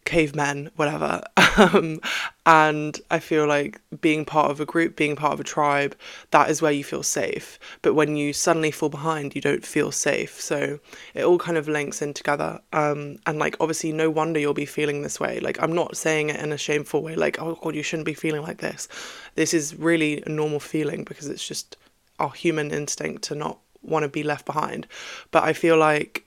cavemen, 0.05 0.71
whatever. 0.77 1.23
Um, 1.59 2.01
and 2.47 2.99
I 3.11 3.19
feel 3.19 3.47
like 3.47 3.79
being 4.01 4.25
part 4.25 4.51
of 4.51 4.59
a 4.59 4.65
group, 4.65 4.97
being 4.97 5.17
part 5.17 5.35
of 5.35 5.41
a 5.41 5.45
tribe, 5.45 5.95
that 6.31 6.49
is 6.49 6.63
where 6.63 6.73
you 6.73 6.83
feel 6.83 7.03
safe. 7.03 7.59
But 7.83 7.93
when 7.93 8.17
you 8.17 8.33
suddenly 8.33 8.71
fall 8.71 8.89
behind, 8.89 9.35
you 9.35 9.43
don't 9.43 9.63
feel 9.63 9.93
safe. 9.93 10.41
So 10.41 10.81
it 11.13 11.25
all 11.25 11.37
kind 11.37 11.59
of 11.59 11.69
links 11.69 12.01
in 12.01 12.15
together. 12.15 12.59
Um, 12.73 13.19
and 13.27 13.39
like, 13.39 13.59
obviously, 13.61 13.93
no 13.93 14.09
wonder 14.09 14.41
you'll 14.41 14.55
be 14.55 14.65
feeling 14.65 15.03
this 15.03 15.21
way. 15.21 15.41
Like, 15.41 15.63
I'm 15.63 15.75
not 15.75 15.95
saying 15.95 16.31
it 16.31 16.41
in 16.41 16.53
a 16.53 16.57
shameful 16.57 17.03
way, 17.03 17.17
like, 17.17 17.39
oh 17.39 17.59
God, 17.61 17.75
you 17.75 17.83
shouldn't 17.83 18.07
be 18.07 18.15
feeling 18.15 18.41
like 18.41 18.63
this. 18.63 18.89
This 19.35 19.53
is 19.53 19.77
really 19.77 20.23
a 20.25 20.31
normal 20.31 20.61
feeling 20.61 21.05
because 21.05 21.29
it's 21.29 21.47
just 21.47 21.77
our 22.19 22.31
human 22.31 22.71
instinct 22.71 23.25
to 23.25 23.35
not 23.35 23.59
want 23.83 24.05
to 24.05 24.09
be 24.09 24.23
left 24.23 24.47
behind. 24.47 24.87
But 25.33 25.43
I 25.45 25.53
feel 25.53 25.77
like 25.77 26.25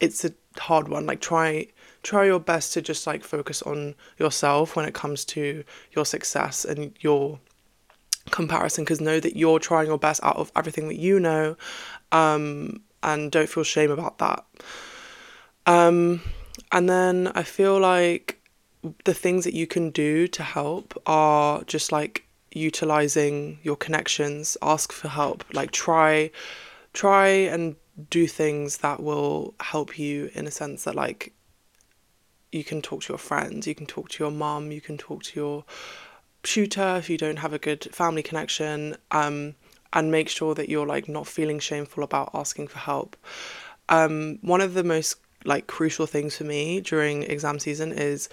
it's 0.00 0.24
a 0.24 0.32
hard 0.56 0.88
one. 0.88 1.04
Like, 1.04 1.20
try 1.20 1.66
try 2.02 2.24
your 2.24 2.40
best 2.40 2.72
to 2.74 2.82
just 2.82 3.06
like 3.06 3.24
focus 3.24 3.62
on 3.62 3.94
yourself 4.18 4.76
when 4.76 4.86
it 4.86 4.94
comes 4.94 5.24
to 5.24 5.64
your 5.92 6.04
success 6.04 6.64
and 6.64 6.92
your 7.00 7.38
comparison 8.30 8.84
because 8.84 9.00
know 9.00 9.20
that 9.20 9.36
you're 9.36 9.58
trying 9.58 9.86
your 9.86 9.98
best 9.98 10.22
out 10.22 10.36
of 10.36 10.52
everything 10.54 10.88
that 10.88 10.98
you 10.98 11.18
know 11.18 11.56
um, 12.12 12.80
and 13.02 13.32
don't 13.32 13.48
feel 13.48 13.64
shame 13.64 13.90
about 13.90 14.18
that. 14.18 14.44
Um, 15.66 16.20
and 16.72 16.88
then 16.88 17.30
i 17.34 17.42
feel 17.42 17.78
like 17.78 18.40
the 19.04 19.14
things 19.14 19.44
that 19.44 19.54
you 19.54 19.66
can 19.66 19.90
do 19.90 20.26
to 20.28 20.42
help 20.42 21.00
are 21.06 21.62
just 21.64 21.92
like 21.92 22.26
utilizing 22.52 23.58
your 23.62 23.76
connections 23.76 24.56
ask 24.62 24.92
for 24.92 25.08
help 25.08 25.44
like 25.52 25.70
try 25.70 26.30
try 26.92 27.26
and 27.26 27.76
do 28.08 28.26
things 28.26 28.78
that 28.78 29.02
will 29.02 29.54
help 29.60 29.98
you 29.98 30.30
in 30.34 30.46
a 30.46 30.50
sense 30.50 30.84
that 30.84 30.94
like 30.94 31.32
you 32.52 32.64
can 32.64 32.82
talk 32.82 33.02
to 33.02 33.12
your 33.12 33.18
friends, 33.18 33.66
you 33.66 33.74
can 33.74 33.86
talk 33.86 34.08
to 34.10 34.24
your 34.24 34.32
mum, 34.32 34.72
you 34.72 34.80
can 34.80 34.98
talk 34.98 35.22
to 35.24 35.40
your 35.40 35.64
tutor 36.42 36.96
if 36.96 37.10
you 37.10 37.18
don't 37.18 37.38
have 37.38 37.52
a 37.52 37.58
good 37.58 37.84
family 37.92 38.22
connection, 38.22 38.96
um, 39.10 39.54
and 39.92 40.10
make 40.10 40.28
sure 40.28 40.54
that 40.54 40.68
you're 40.68 40.86
like 40.86 41.08
not 41.08 41.26
feeling 41.26 41.58
shameful 41.58 42.02
about 42.02 42.30
asking 42.34 42.68
for 42.68 42.78
help. 42.78 43.16
Um, 43.88 44.38
one 44.42 44.60
of 44.60 44.74
the 44.74 44.84
most 44.84 45.16
like 45.44 45.66
crucial 45.66 46.06
things 46.06 46.36
for 46.36 46.44
me 46.44 46.80
during 46.80 47.22
exam 47.24 47.58
season 47.58 47.92
is 47.92 48.28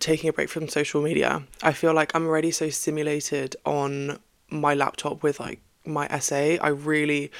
taking 0.00 0.30
a 0.30 0.32
break 0.32 0.48
from 0.48 0.68
social 0.68 1.02
media. 1.02 1.42
I 1.62 1.72
feel 1.72 1.92
like 1.92 2.14
I'm 2.14 2.26
already 2.26 2.50
so 2.50 2.70
stimulated 2.70 3.56
on 3.64 4.18
my 4.50 4.74
laptop 4.74 5.22
with 5.22 5.40
like 5.40 5.60
my 5.84 6.06
essay. 6.06 6.58
I 6.58 6.68
really 6.68 7.30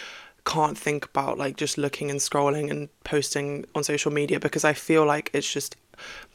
can't 0.48 0.78
think 0.78 1.04
about 1.04 1.36
like 1.36 1.58
just 1.58 1.76
looking 1.76 2.10
and 2.10 2.20
scrolling 2.20 2.70
and 2.70 2.88
posting 3.04 3.66
on 3.74 3.84
social 3.84 4.10
media 4.10 4.40
because 4.40 4.64
I 4.64 4.72
feel 4.72 5.04
like 5.04 5.30
it's 5.34 5.52
just 5.52 5.76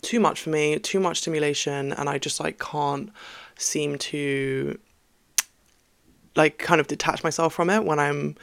too 0.03 0.19
much 0.19 0.41
for 0.41 0.51
me, 0.51 0.77
too 0.77 0.99
much 0.99 1.17
stimulation, 1.21 1.91
and 1.93 2.07
I 2.07 2.19
just 2.19 2.39
like 2.39 2.59
can't 2.59 3.09
seem 3.57 3.97
to 3.97 4.77
like 6.35 6.59
kind 6.59 6.79
of 6.79 6.85
detach 6.85 7.23
myself 7.23 7.55
from 7.55 7.71
it 7.71 7.85
when 7.85 7.97
I'm 7.97 8.35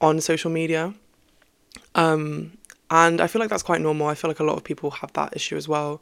on 0.00 0.20
social 0.20 0.52
media. 0.52 0.94
Um, 1.96 2.52
and 2.88 3.20
I 3.20 3.26
feel 3.26 3.40
like 3.40 3.50
that's 3.50 3.64
quite 3.64 3.80
normal. 3.80 4.06
I 4.06 4.14
feel 4.14 4.30
like 4.30 4.40
a 4.40 4.44
lot 4.44 4.56
of 4.56 4.62
people 4.62 4.92
have 4.92 5.12
that 5.14 5.34
issue 5.34 5.56
as 5.56 5.66
well. 5.66 6.00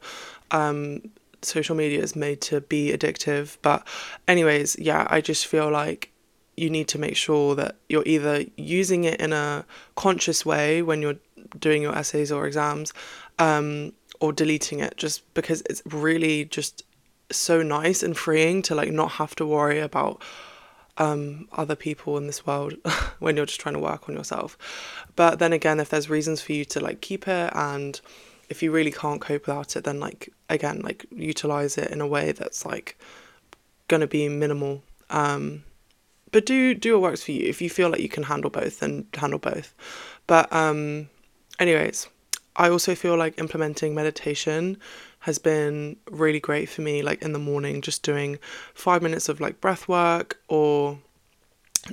Um, 0.51 1.01
social 1.41 1.75
media 1.75 2.01
is 2.03 2.15
made 2.15 2.39
to 2.41 2.61
be 2.61 2.91
addictive, 2.95 3.57
but 3.63 3.87
anyways, 4.27 4.77
yeah, 4.77 5.07
I 5.09 5.21
just 5.21 5.47
feel 5.47 5.71
like 5.71 6.11
you 6.57 6.69
need 6.69 6.87
to 6.89 6.99
make 6.99 7.15
sure 7.15 7.55
that 7.55 7.75
you're 7.87 8.07
either 8.07 8.43
using 8.57 9.03
it 9.03 9.21
in 9.21 9.31
a 9.31 9.63
conscious 9.95 10.45
way 10.45 10.81
when 10.81 11.01
you're 11.01 11.17
doing 11.59 11.83
your 11.83 11.95
essays 11.95 12.31
or 12.31 12.47
exams 12.47 12.91
um, 13.39 13.93
or 14.19 14.33
deleting 14.33 14.79
it 14.79 14.97
just 14.97 15.31
because 15.35 15.61
it's 15.69 15.83
really 15.85 16.45
just 16.45 16.83
so 17.31 17.61
nice 17.61 18.01
and 18.01 18.17
freeing 18.17 18.61
to 18.63 18.73
like 18.73 18.91
not 18.91 19.11
have 19.13 19.35
to 19.35 19.45
worry 19.45 19.79
about 19.79 20.21
um, 20.97 21.47
other 21.51 21.75
people 21.75 22.17
in 22.17 22.25
this 22.25 22.45
world 22.45 22.73
when 23.19 23.37
you're 23.37 23.45
just 23.45 23.61
trying 23.61 23.75
to 23.75 23.79
work 23.79 24.09
on 24.09 24.15
yourself. 24.15 24.57
But 25.15 25.37
then 25.37 25.53
again, 25.53 25.79
if 25.79 25.89
there's 25.89 26.09
reasons 26.09 26.41
for 26.41 26.53
you 26.53 26.65
to 26.65 26.79
like 26.79 27.01
keep 27.01 27.27
it 27.27 27.51
and 27.53 28.01
if 28.49 28.63
you 28.63 28.71
really 28.71 28.91
can't 28.91 29.21
cope 29.21 29.45
without 29.45 29.75
it, 29.75 29.83
then 29.83 29.99
like 29.99 30.33
again, 30.49 30.81
like 30.81 31.05
utilize 31.11 31.77
it 31.77 31.91
in 31.91 32.01
a 32.01 32.07
way 32.07 32.31
that's 32.31 32.65
like 32.65 32.97
gonna 33.87 34.07
be 34.07 34.27
minimal. 34.29 34.81
Um, 35.09 35.63
but 36.31 36.45
do 36.45 36.73
do 36.73 36.93
what 36.93 37.11
works 37.11 37.23
for 37.23 37.31
you. 37.31 37.47
If 37.47 37.61
you 37.61 37.69
feel 37.69 37.89
like 37.89 38.01
you 38.01 38.09
can 38.09 38.23
handle 38.23 38.49
both, 38.49 38.79
then 38.79 39.07
handle 39.13 39.39
both. 39.39 39.73
But 40.27 40.51
um, 40.51 41.09
anyways, 41.59 42.07
I 42.55 42.69
also 42.69 42.95
feel 42.95 43.15
like 43.17 43.39
implementing 43.39 43.95
meditation 43.95 44.77
has 45.19 45.37
been 45.37 45.97
really 46.09 46.39
great 46.39 46.69
for 46.69 46.81
me. 46.81 47.01
Like 47.01 47.21
in 47.21 47.33
the 47.33 47.39
morning, 47.39 47.81
just 47.81 48.03
doing 48.03 48.39
five 48.73 49.01
minutes 49.01 49.29
of 49.29 49.39
like 49.39 49.61
breath 49.61 49.87
work 49.87 50.39
or 50.47 50.99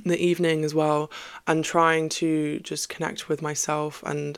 in 0.03 0.11
the 0.11 0.23
evening 0.23 0.65
as 0.65 0.73
well, 0.73 1.09
and 1.47 1.63
trying 1.63 2.09
to 2.09 2.59
just 2.59 2.89
connect 2.89 3.29
with 3.29 3.41
myself 3.41 4.03
and 4.05 4.37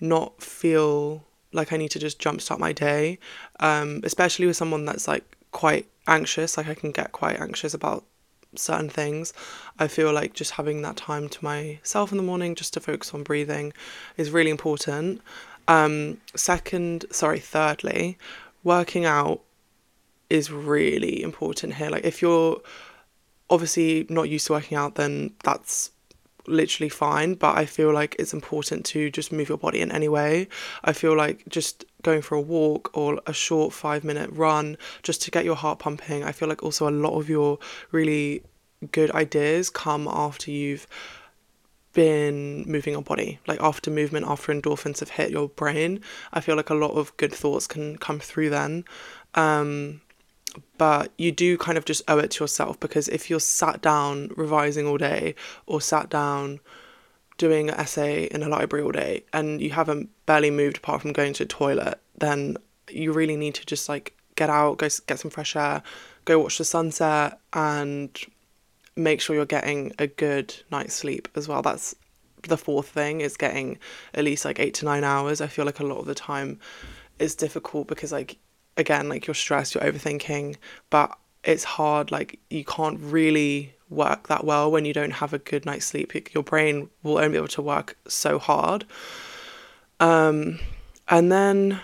not 0.00 0.42
feel 0.42 1.24
like 1.52 1.72
I 1.72 1.76
need 1.76 1.90
to 1.92 1.98
just 1.98 2.20
jumpstart 2.20 2.58
my 2.58 2.72
day, 2.72 3.18
um, 3.60 4.00
especially 4.04 4.46
with 4.46 4.56
someone 4.56 4.84
that's 4.84 5.08
like 5.08 5.36
quite 5.52 5.86
anxious. 6.06 6.56
Like 6.56 6.68
I 6.68 6.74
can 6.74 6.90
get 6.90 7.12
quite 7.12 7.40
anxious 7.40 7.74
about 7.74 8.04
certain 8.54 8.88
things. 8.88 9.32
I 9.78 9.88
feel 9.88 10.12
like 10.12 10.34
just 10.34 10.52
having 10.52 10.82
that 10.82 10.96
time 10.96 11.28
to 11.28 11.44
myself 11.44 12.10
in 12.10 12.16
the 12.16 12.24
morning 12.24 12.54
just 12.54 12.74
to 12.74 12.80
focus 12.80 13.14
on 13.14 13.22
breathing 13.22 13.72
is 14.16 14.30
really 14.30 14.50
important. 14.50 15.20
Um, 15.68 16.18
second, 16.34 17.04
sorry, 17.10 17.38
thirdly, 17.38 18.18
working 18.64 19.04
out 19.04 19.40
is 20.28 20.50
really 20.50 21.22
important 21.22 21.74
here. 21.74 21.90
Like 21.90 22.04
if 22.04 22.22
you're 22.22 22.60
obviously 23.48 24.06
not 24.08 24.28
used 24.28 24.46
to 24.46 24.54
working 24.54 24.76
out, 24.76 24.94
then 24.94 25.32
that's 25.44 25.90
literally 26.46 26.88
fine, 26.88 27.34
but 27.34 27.56
I 27.56 27.66
feel 27.66 27.92
like 27.92 28.16
it's 28.18 28.32
important 28.32 28.84
to 28.86 29.10
just 29.10 29.32
move 29.32 29.48
your 29.48 29.58
body 29.58 29.80
in 29.80 29.92
any 29.92 30.08
way. 30.08 30.48
I 30.84 30.92
feel 30.92 31.16
like 31.16 31.44
just 31.48 31.84
going 32.02 32.22
for 32.22 32.34
a 32.34 32.40
walk 32.40 32.90
or 32.96 33.20
a 33.26 33.32
short 33.32 33.72
five 33.72 34.04
minute 34.04 34.30
run 34.32 34.76
just 35.02 35.22
to 35.22 35.30
get 35.30 35.44
your 35.44 35.56
heart 35.56 35.78
pumping. 35.78 36.24
I 36.24 36.32
feel 36.32 36.48
like 36.48 36.62
also 36.62 36.88
a 36.88 36.90
lot 36.90 37.18
of 37.18 37.28
your 37.28 37.58
really 37.90 38.42
good 38.92 39.10
ideas 39.10 39.70
come 39.70 40.08
after 40.08 40.50
you've 40.50 40.86
been 41.92 42.64
moving 42.66 42.92
your 42.92 43.02
body. 43.02 43.38
Like 43.46 43.60
after 43.60 43.90
movement, 43.90 44.26
after 44.26 44.52
endorphins 44.52 45.00
have 45.00 45.10
hit 45.10 45.30
your 45.30 45.48
brain, 45.48 46.00
I 46.32 46.40
feel 46.40 46.56
like 46.56 46.70
a 46.70 46.74
lot 46.74 46.92
of 46.92 47.16
good 47.16 47.32
thoughts 47.32 47.66
can 47.66 47.98
come 47.98 48.20
through 48.20 48.50
then. 48.50 48.84
Um, 49.34 50.00
but 50.78 51.12
you 51.16 51.30
do 51.32 51.56
kind 51.56 51.78
of 51.78 51.84
just 51.84 52.02
owe 52.08 52.18
it 52.18 52.32
to 52.32 52.44
yourself 52.44 52.78
because 52.80 53.08
if 53.08 53.30
you're 53.30 53.40
sat 53.40 53.80
down 53.80 54.30
revising 54.36 54.86
all 54.86 54.98
day 54.98 55.34
or 55.66 55.80
sat 55.80 56.08
down 56.10 56.60
doing 57.40 57.70
an 57.70 57.74
essay 57.76 58.24
in 58.24 58.42
a 58.42 58.48
library 58.50 58.84
all 58.84 58.92
day 58.92 59.24
and 59.32 59.62
you 59.62 59.70
haven't 59.70 60.10
barely 60.26 60.50
moved 60.50 60.76
apart 60.76 61.00
from 61.00 61.10
going 61.10 61.32
to 61.32 61.44
the 61.44 61.48
toilet, 61.48 61.98
then 62.18 62.58
you 62.90 63.14
really 63.14 63.34
need 63.34 63.54
to 63.54 63.64
just 63.64 63.88
like 63.88 64.14
get 64.36 64.50
out, 64.50 64.76
go 64.76 64.86
get 65.06 65.18
some 65.18 65.30
fresh 65.30 65.56
air, 65.56 65.82
go 66.26 66.38
watch 66.38 66.58
the 66.58 66.66
sunset, 66.66 67.40
and 67.54 68.10
make 68.94 69.22
sure 69.22 69.34
you're 69.34 69.46
getting 69.46 69.90
a 69.98 70.06
good 70.06 70.54
night's 70.70 70.92
sleep 70.92 71.28
as 71.34 71.48
well. 71.48 71.62
That's 71.62 71.96
the 72.42 72.58
fourth 72.58 72.88
thing 72.88 73.22
is 73.22 73.38
getting 73.38 73.78
at 74.12 74.24
least 74.24 74.44
like 74.44 74.60
eight 74.60 74.74
to 74.74 74.84
nine 74.84 75.02
hours. 75.02 75.40
I 75.40 75.46
feel 75.46 75.64
like 75.64 75.80
a 75.80 75.86
lot 75.86 75.98
of 75.98 76.06
the 76.06 76.14
time 76.14 76.60
it's 77.18 77.34
difficult 77.34 77.86
because 77.86 78.12
like 78.12 78.36
again, 78.76 79.08
like 79.08 79.26
you're 79.26 79.34
stressed, 79.34 79.74
you're 79.74 79.84
overthinking, 79.84 80.56
but 80.90 81.16
it's 81.42 81.64
hard. 81.64 82.10
Like 82.10 82.38
you 82.50 82.66
can't 82.66 83.00
really 83.00 83.72
work 83.90 84.28
that 84.28 84.44
well 84.44 84.70
when 84.70 84.84
you 84.84 84.94
don't 84.94 85.10
have 85.10 85.32
a 85.32 85.38
good 85.38 85.66
night's 85.66 85.86
sleep. 85.86 86.32
Your 86.32 86.42
brain 86.42 86.88
will 87.02 87.18
only 87.18 87.30
be 87.30 87.36
able 87.36 87.48
to 87.48 87.62
work 87.62 87.96
so 88.08 88.38
hard. 88.38 88.86
Um, 89.98 90.58
and 91.08 91.30
then 91.30 91.80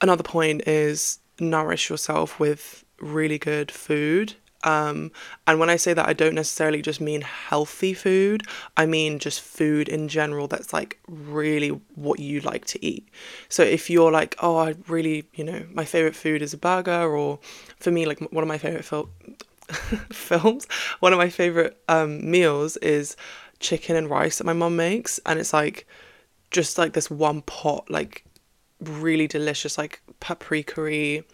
another 0.00 0.22
point 0.22 0.68
is 0.68 1.18
nourish 1.40 1.90
yourself 1.90 2.38
with 2.38 2.84
really 3.00 3.38
good 3.38 3.70
food. 3.70 4.34
Um, 4.64 5.12
and 5.46 5.60
when 5.60 5.70
I 5.70 5.76
say 5.76 5.94
that, 5.94 6.08
I 6.08 6.12
don't 6.12 6.34
necessarily 6.34 6.82
just 6.82 7.00
mean 7.00 7.20
healthy 7.20 7.94
food. 7.94 8.42
I 8.76 8.84
mean 8.84 9.18
just 9.18 9.40
food 9.40 9.88
in 9.88 10.08
general 10.08 10.48
that's 10.48 10.72
like 10.72 10.98
really 11.06 11.68
what 11.94 12.18
you 12.18 12.40
like 12.40 12.64
to 12.66 12.84
eat. 12.84 13.08
So 13.48 13.62
if 13.62 13.88
you're 13.88 14.10
like, 14.10 14.34
oh, 14.40 14.56
I 14.56 14.74
really, 14.88 15.28
you 15.34 15.44
know, 15.44 15.64
my 15.72 15.84
favorite 15.84 16.16
food 16.16 16.42
is 16.42 16.52
a 16.52 16.58
burger, 16.58 17.14
or 17.16 17.38
for 17.78 17.90
me, 17.90 18.06
like 18.06 18.20
one 18.32 18.42
of 18.42 18.48
my 18.48 18.58
favorite 18.58 18.84
films, 20.12 20.66
one 21.00 21.12
of 21.12 21.18
my 21.18 21.28
favorite 21.28 21.80
um, 21.88 22.28
meals 22.28 22.76
is 22.78 23.16
chicken 23.58 23.96
and 23.96 24.10
rice 24.10 24.38
that 24.38 24.44
my 24.44 24.52
mom 24.52 24.76
makes, 24.76 25.18
and 25.26 25.38
it's 25.38 25.52
like 25.52 25.86
just 26.50 26.78
like 26.78 26.92
this 26.92 27.10
one 27.10 27.42
pot, 27.42 27.90
like 27.90 28.24
really 28.80 29.26
delicious, 29.26 29.78
like 29.78 30.00
paprika 30.20 31.24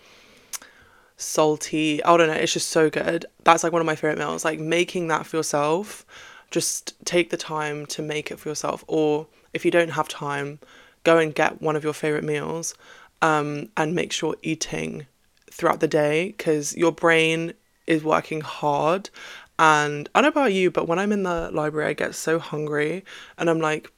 salty. 1.16 2.02
I 2.04 2.16
don't 2.16 2.28
know, 2.28 2.34
it's 2.34 2.52
just 2.52 2.70
so 2.70 2.90
good. 2.90 3.26
That's 3.44 3.62
like 3.62 3.72
one 3.72 3.80
of 3.80 3.86
my 3.86 3.94
favorite 3.94 4.18
meals. 4.18 4.44
Like 4.44 4.60
making 4.60 5.08
that 5.08 5.26
for 5.26 5.36
yourself, 5.36 6.04
just 6.50 6.94
take 7.04 7.30
the 7.30 7.36
time 7.36 7.86
to 7.86 8.02
make 8.02 8.30
it 8.30 8.38
for 8.38 8.48
yourself. 8.48 8.84
Or 8.88 9.26
if 9.52 9.64
you 9.64 9.70
don't 9.70 9.90
have 9.90 10.08
time, 10.08 10.58
go 11.04 11.18
and 11.18 11.34
get 11.34 11.60
one 11.60 11.76
of 11.76 11.84
your 11.84 11.92
favorite 11.92 12.24
meals 12.24 12.74
um, 13.20 13.68
and 13.76 13.94
make 13.94 14.12
sure 14.12 14.36
eating 14.42 15.06
throughout 15.50 15.80
the 15.80 15.88
day 15.88 16.34
because 16.36 16.76
your 16.76 16.92
brain 16.92 17.52
is 17.86 18.04
working 18.04 18.40
hard. 18.40 19.10
And 19.58 20.08
I 20.14 20.20
don't 20.20 20.34
know 20.34 20.40
about 20.40 20.52
you, 20.52 20.70
but 20.70 20.88
when 20.88 20.98
I'm 20.98 21.12
in 21.12 21.22
the 21.22 21.50
library, 21.52 21.90
I 21.90 21.92
get 21.92 22.14
so 22.14 22.38
hungry 22.38 23.04
and 23.38 23.48
I'm 23.48 23.60
like, 23.60 23.92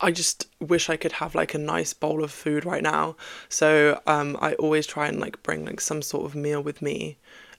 I 0.00 0.12
just 0.12 0.46
wish 0.60 0.88
I 0.88 0.96
could 0.96 1.12
have 1.12 1.34
like 1.34 1.54
a 1.54 1.58
nice 1.58 1.92
bowl 1.92 2.22
of 2.22 2.30
food 2.30 2.64
right 2.64 2.82
now. 2.82 3.16
So 3.48 4.00
um, 4.06 4.36
I 4.40 4.54
always 4.54 4.86
try 4.86 5.08
and 5.08 5.18
like 5.18 5.42
bring 5.42 5.64
like 5.64 5.80
some 5.80 6.02
sort 6.02 6.24
of 6.24 6.34
meal 6.34 6.60
with 6.60 6.80
me. 6.82 7.16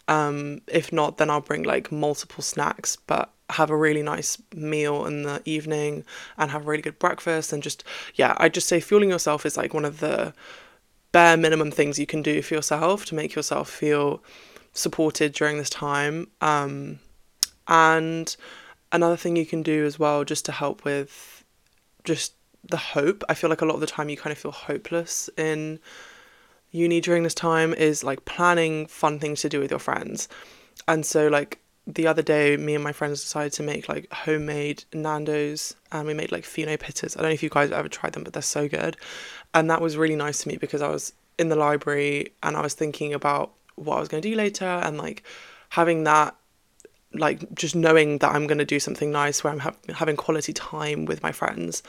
Um, 0.07 0.61
if 0.67 0.91
not, 0.93 1.17
then 1.17 1.29
I'll 1.29 1.41
bring 1.41 1.63
like 1.63 1.91
multiple 1.91 2.43
snacks, 2.43 2.95
but 2.95 3.31
have 3.49 3.69
a 3.69 3.75
really 3.75 4.03
nice 4.03 4.41
meal 4.55 5.05
in 5.05 5.23
the 5.23 5.41
evening 5.43 6.05
and 6.37 6.51
have 6.51 6.63
a 6.63 6.65
really 6.65 6.81
good 6.81 6.99
breakfast. 6.99 7.51
And 7.51 7.61
just, 7.61 7.83
yeah, 8.15 8.35
I 8.37 8.47
just 8.47 8.67
say 8.67 8.79
fueling 8.79 9.09
yourself 9.09 9.45
is 9.45 9.57
like 9.57 9.73
one 9.73 9.85
of 9.85 9.99
the 9.99 10.33
bare 11.11 11.37
minimum 11.37 11.71
things 11.71 11.99
you 11.99 12.05
can 12.05 12.21
do 12.21 12.41
for 12.41 12.53
yourself 12.53 13.05
to 13.05 13.15
make 13.15 13.35
yourself 13.35 13.69
feel 13.69 14.23
supported 14.73 15.33
during 15.33 15.57
this 15.57 15.69
time. 15.69 16.27
Um, 16.41 16.99
and 17.67 18.35
another 18.91 19.17
thing 19.17 19.35
you 19.35 19.45
can 19.45 19.63
do 19.63 19.85
as 19.85 19.99
well, 19.99 20.23
just 20.23 20.45
to 20.45 20.51
help 20.51 20.83
with 20.83 21.43
just 22.03 22.33
the 22.67 22.77
hope. 22.77 23.23
I 23.29 23.33
feel 23.33 23.49
like 23.49 23.61
a 23.61 23.65
lot 23.65 23.75
of 23.75 23.81
the 23.81 23.87
time 23.87 24.09
you 24.09 24.17
kind 24.17 24.31
of 24.31 24.37
feel 24.37 24.51
hopeless 24.51 25.29
in 25.37 25.79
uni 26.71 27.01
during 27.01 27.23
this 27.23 27.33
time 27.33 27.73
is 27.73 28.03
like 28.03 28.25
planning 28.25 28.85
fun 28.85 29.19
things 29.19 29.41
to 29.41 29.49
do 29.49 29.59
with 29.59 29.71
your 29.71 29.79
friends. 29.79 30.27
And 30.87 31.05
so 31.05 31.27
like 31.27 31.59
the 31.87 32.07
other 32.07 32.21
day 32.21 32.55
me 32.57 32.75
and 32.75 32.83
my 32.83 32.91
friends 32.91 33.21
decided 33.21 33.53
to 33.53 33.63
make 33.63 33.89
like 33.89 34.11
homemade 34.11 34.83
Nando's 34.93 35.75
and 35.91 36.07
we 36.07 36.13
made 36.13 36.31
like 36.31 36.45
Fino 36.45 36.77
pittas. 36.77 37.17
I 37.17 37.21
don't 37.21 37.29
know 37.29 37.33
if 37.33 37.43
you 37.43 37.49
guys 37.49 37.69
have 37.69 37.79
ever 37.79 37.89
tried 37.89 38.13
them, 38.13 38.23
but 38.23 38.33
they're 38.33 38.41
so 38.41 38.67
good. 38.67 38.97
And 39.53 39.69
that 39.69 39.81
was 39.81 39.97
really 39.97 40.15
nice 40.15 40.43
to 40.43 40.49
me 40.49 40.57
because 40.57 40.81
I 40.81 40.89
was 40.89 41.13
in 41.37 41.49
the 41.49 41.55
library 41.55 42.33
and 42.43 42.55
I 42.55 42.61
was 42.61 42.73
thinking 42.73 43.13
about 43.13 43.51
what 43.79 43.97
I 43.97 43.99
was 43.99 44.09
going 44.09 44.21
to 44.21 44.29
do 44.29 44.35
later 44.35 44.65
and 44.65 44.97
like 44.97 45.23
having 45.69 46.03
that 46.03 46.35
like 47.13 47.53
just 47.55 47.75
knowing 47.75 48.19
that 48.19 48.33
I'm 48.35 48.45
going 48.47 48.59
to 48.59 48.65
do 48.65 48.79
something 48.79 49.11
nice 49.11 49.43
where 49.43 49.51
I'm 49.51 49.59
ha- 49.59 49.73
having 49.93 50.15
quality 50.15 50.53
time 50.53 51.05
with 51.05 51.23
my 51.23 51.31
friends 51.31 51.81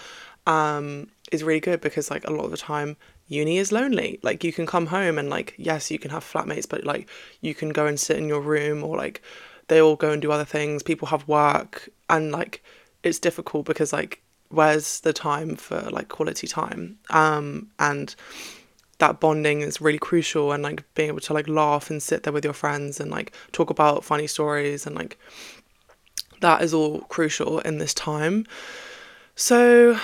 um, 0.46 1.08
is 1.30 1.42
really 1.42 1.60
good 1.60 1.80
because 1.80 2.10
like 2.10 2.26
a 2.26 2.32
lot 2.32 2.44
of 2.44 2.50
the 2.50 2.56
time 2.56 2.96
uni 3.28 3.58
is 3.58 3.70
lonely. 3.70 4.18
Like 4.22 4.42
you 4.42 4.52
can 4.52 4.66
come 4.66 4.86
home 4.86 5.18
and 5.18 5.28
like 5.28 5.54
yes 5.58 5.90
you 5.90 5.98
can 5.98 6.10
have 6.10 6.24
flatmates 6.24 6.68
but 6.68 6.84
like 6.84 7.08
you 7.40 7.54
can 7.54 7.70
go 7.70 7.86
and 7.86 8.00
sit 8.00 8.16
in 8.16 8.28
your 8.28 8.40
room 8.40 8.82
or 8.82 8.96
like 8.96 9.22
they 9.68 9.80
all 9.80 9.96
go 9.96 10.10
and 10.10 10.22
do 10.22 10.32
other 10.32 10.44
things 10.44 10.82
people 10.82 11.08
have 11.08 11.28
work 11.28 11.88
and 12.08 12.32
like 12.32 12.64
it's 13.02 13.18
difficult 13.18 13.66
because 13.66 13.92
like 13.92 14.22
where's 14.48 15.00
the 15.00 15.12
time 15.12 15.54
for 15.54 15.80
like 15.90 16.08
quality 16.08 16.46
time? 16.46 16.98
Um 17.10 17.70
and 17.78 18.14
that 19.00 19.18
bonding 19.18 19.62
is 19.62 19.80
really 19.80 19.98
crucial 19.98 20.52
and 20.52 20.62
like 20.62 20.84
being 20.94 21.08
able 21.08 21.20
to 21.20 21.32
like 21.32 21.48
laugh 21.48 21.90
and 21.90 22.02
sit 22.02 22.22
there 22.22 22.32
with 22.32 22.44
your 22.44 22.54
friends 22.54 23.00
and 23.00 23.10
like 23.10 23.32
talk 23.52 23.70
about 23.70 24.04
funny 24.04 24.26
stories 24.26 24.86
and 24.86 24.94
like 24.94 25.18
that 26.40 26.62
is 26.62 26.72
all 26.72 27.00
crucial 27.02 27.58
in 27.60 27.78
this 27.78 27.92
time. 27.92 28.46
So 29.34 29.98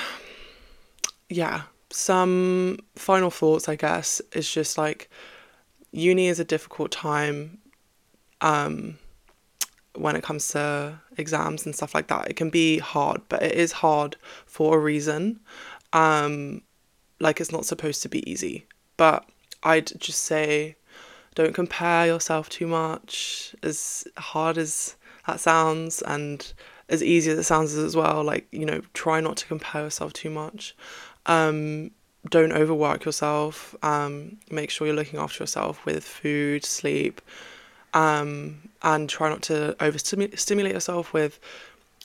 yeah, 1.28 1.62
some 1.90 2.78
final 2.96 3.30
thoughts 3.30 3.68
I 3.68 3.76
guess 3.76 4.20
is 4.32 4.50
just 4.50 4.76
like 4.76 5.08
uni 5.92 6.26
is 6.26 6.40
a 6.40 6.44
difficult 6.44 6.90
time 6.90 7.58
um 8.40 8.98
when 9.94 10.14
it 10.14 10.22
comes 10.22 10.48
to 10.48 11.00
exams 11.16 11.64
and 11.64 11.74
stuff 11.74 11.94
like 11.94 12.08
that. 12.08 12.28
It 12.28 12.36
can 12.36 12.50
be 12.50 12.78
hard, 12.78 13.22
but 13.28 13.42
it 13.42 13.54
is 13.54 13.72
hard 13.72 14.16
for 14.44 14.76
a 14.76 14.80
reason. 14.80 15.40
Um, 15.92 16.62
like 17.18 17.40
it's 17.40 17.52
not 17.52 17.64
supposed 17.64 18.02
to 18.02 18.08
be 18.08 18.28
easy. 18.30 18.66
But 18.96 19.28
I'd 19.62 19.98
just 20.00 20.22
say 20.22 20.76
don't 21.34 21.54
compare 21.54 22.06
yourself 22.06 22.48
too 22.48 22.66
much, 22.66 23.54
as 23.62 24.08
hard 24.16 24.56
as 24.56 24.96
that 25.26 25.38
sounds, 25.38 26.02
and 26.02 26.52
as 26.88 27.02
easy 27.02 27.30
as 27.30 27.38
it 27.38 27.44
sounds 27.44 27.74
as 27.74 27.94
well. 27.94 28.24
Like, 28.24 28.46
you 28.50 28.64
know, 28.64 28.80
try 28.94 29.20
not 29.20 29.36
to 29.38 29.46
compare 29.46 29.82
yourself 29.82 30.12
too 30.14 30.30
much. 30.30 30.74
Um, 31.26 31.90
don't 32.30 32.52
overwork 32.52 33.04
yourself. 33.04 33.76
Um, 33.82 34.38
make 34.50 34.70
sure 34.70 34.86
you're 34.86 34.96
looking 34.96 35.20
after 35.20 35.42
yourself 35.42 35.84
with 35.84 36.04
food, 36.04 36.64
sleep, 36.64 37.20
um, 37.92 38.70
and 38.82 39.08
try 39.08 39.28
not 39.28 39.42
to 39.42 39.76
overstimulate 39.80 40.72
yourself 40.72 41.12
with 41.12 41.38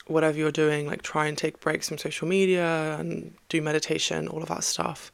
whatever 0.06 0.38
you're 0.38 0.52
doing. 0.52 0.86
Like 0.86 1.02
try 1.02 1.26
and 1.26 1.36
take 1.36 1.60
breaks 1.60 1.88
from 1.88 1.98
social 1.98 2.28
media 2.28 2.96
and 2.98 3.34
do 3.48 3.62
meditation, 3.62 4.28
all 4.28 4.42
of 4.42 4.48
that 4.48 4.64
stuff. 4.64 5.12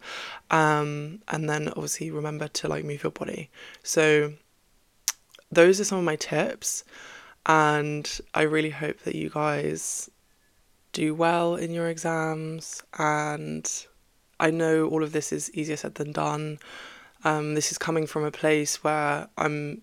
Um, 0.51 1.21
and 1.29 1.49
then 1.49 1.69
obviously 1.69 2.11
remember 2.11 2.49
to 2.49 2.69
like 2.69 2.85
move 2.85 3.03
your 3.03 3.13
body. 3.13 3.51
So 3.83 4.35
those 5.51 5.81
are 5.81 5.85
some 5.85 5.99
of 5.99 6.05
my 6.05 6.17
tips, 6.17 6.85
and 7.47 8.21
I 8.35 8.43
really 8.43 8.71
hope 8.71 9.01
that 9.01 9.15
you 9.15 9.31
guys 9.31 10.11
do 10.93 11.15
well 11.15 11.55
in 11.55 11.73
your 11.73 11.89
exams 11.89 12.83
and 12.99 13.87
I 14.41 14.51
know 14.51 14.89
all 14.89 15.03
of 15.03 15.13
this 15.13 15.33
is 15.33 15.53
easier 15.55 15.77
said 15.77 15.97
than 15.97 16.13
done. 16.13 16.59
Um, 17.25 17.55
this 17.55 17.73
is 17.73 17.79
coming 17.79 18.07
from 18.07 18.25
a 18.25 18.31
place 18.31 18.85
where 18.85 19.29
I'm 19.37 19.83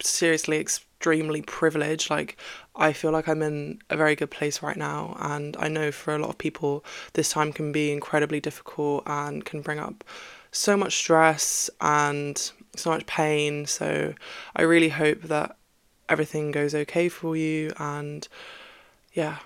seriously 0.00 0.58
extremely 1.00 1.40
privileged. 1.40 2.10
Like, 2.10 2.36
I 2.76 2.92
feel 2.92 3.10
like 3.10 3.26
I'm 3.26 3.40
in 3.40 3.80
a 3.88 3.96
very 3.96 4.14
good 4.14 4.30
place 4.30 4.62
right 4.62 4.76
now. 4.76 5.16
And 5.18 5.56
I 5.58 5.68
know 5.68 5.90
for 5.90 6.14
a 6.14 6.18
lot 6.18 6.28
of 6.28 6.36
people, 6.38 6.84
this 7.14 7.30
time 7.30 7.54
can 7.54 7.72
be 7.72 7.90
incredibly 7.90 8.38
difficult 8.38 9.04
and 9.06 9.42
can 9.42 9.62
bring 9.62 9.78
up 9.78 10.04
so 10.52 10.76
much 10.76 10.96
stress 10.96 11.70
and 11.80 12.36
so 12.76 12.90
much 12.90 13.06
pain. 13.06 13.64
So, 13.64 14.12
I 14.54 14.62
really 14.62 14.90
hope 14.90 15.22
that 15.22 15.56
everything 16.08 16.50
goes 16.50 16.74
okay 16.74 17.08
for 17.08 17.34
you. 17.34 17.72
And 17.78 18.28
yeah, 19.14 19.38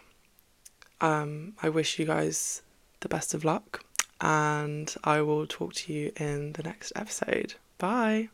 um, 1.01 1.55
I 1.63 1.69
wish 1.69 2.01
you 2.01 2.07
guys 2.07 2.63
the 2.99 3.09
best 3.09 3.33
of 3.33 3.45
luck. 3.45 3.85
And 4.21 4.93
I 5.05 5.21
will 5.21 5.47
talk 5.47 5.75
to 5.75 5.93
you 5.93 6.11
in 6.17 6.55
the 6.55 6.65
next 6.65 6.93
episode. 6.97 7.55
Bye. 7.79 8.34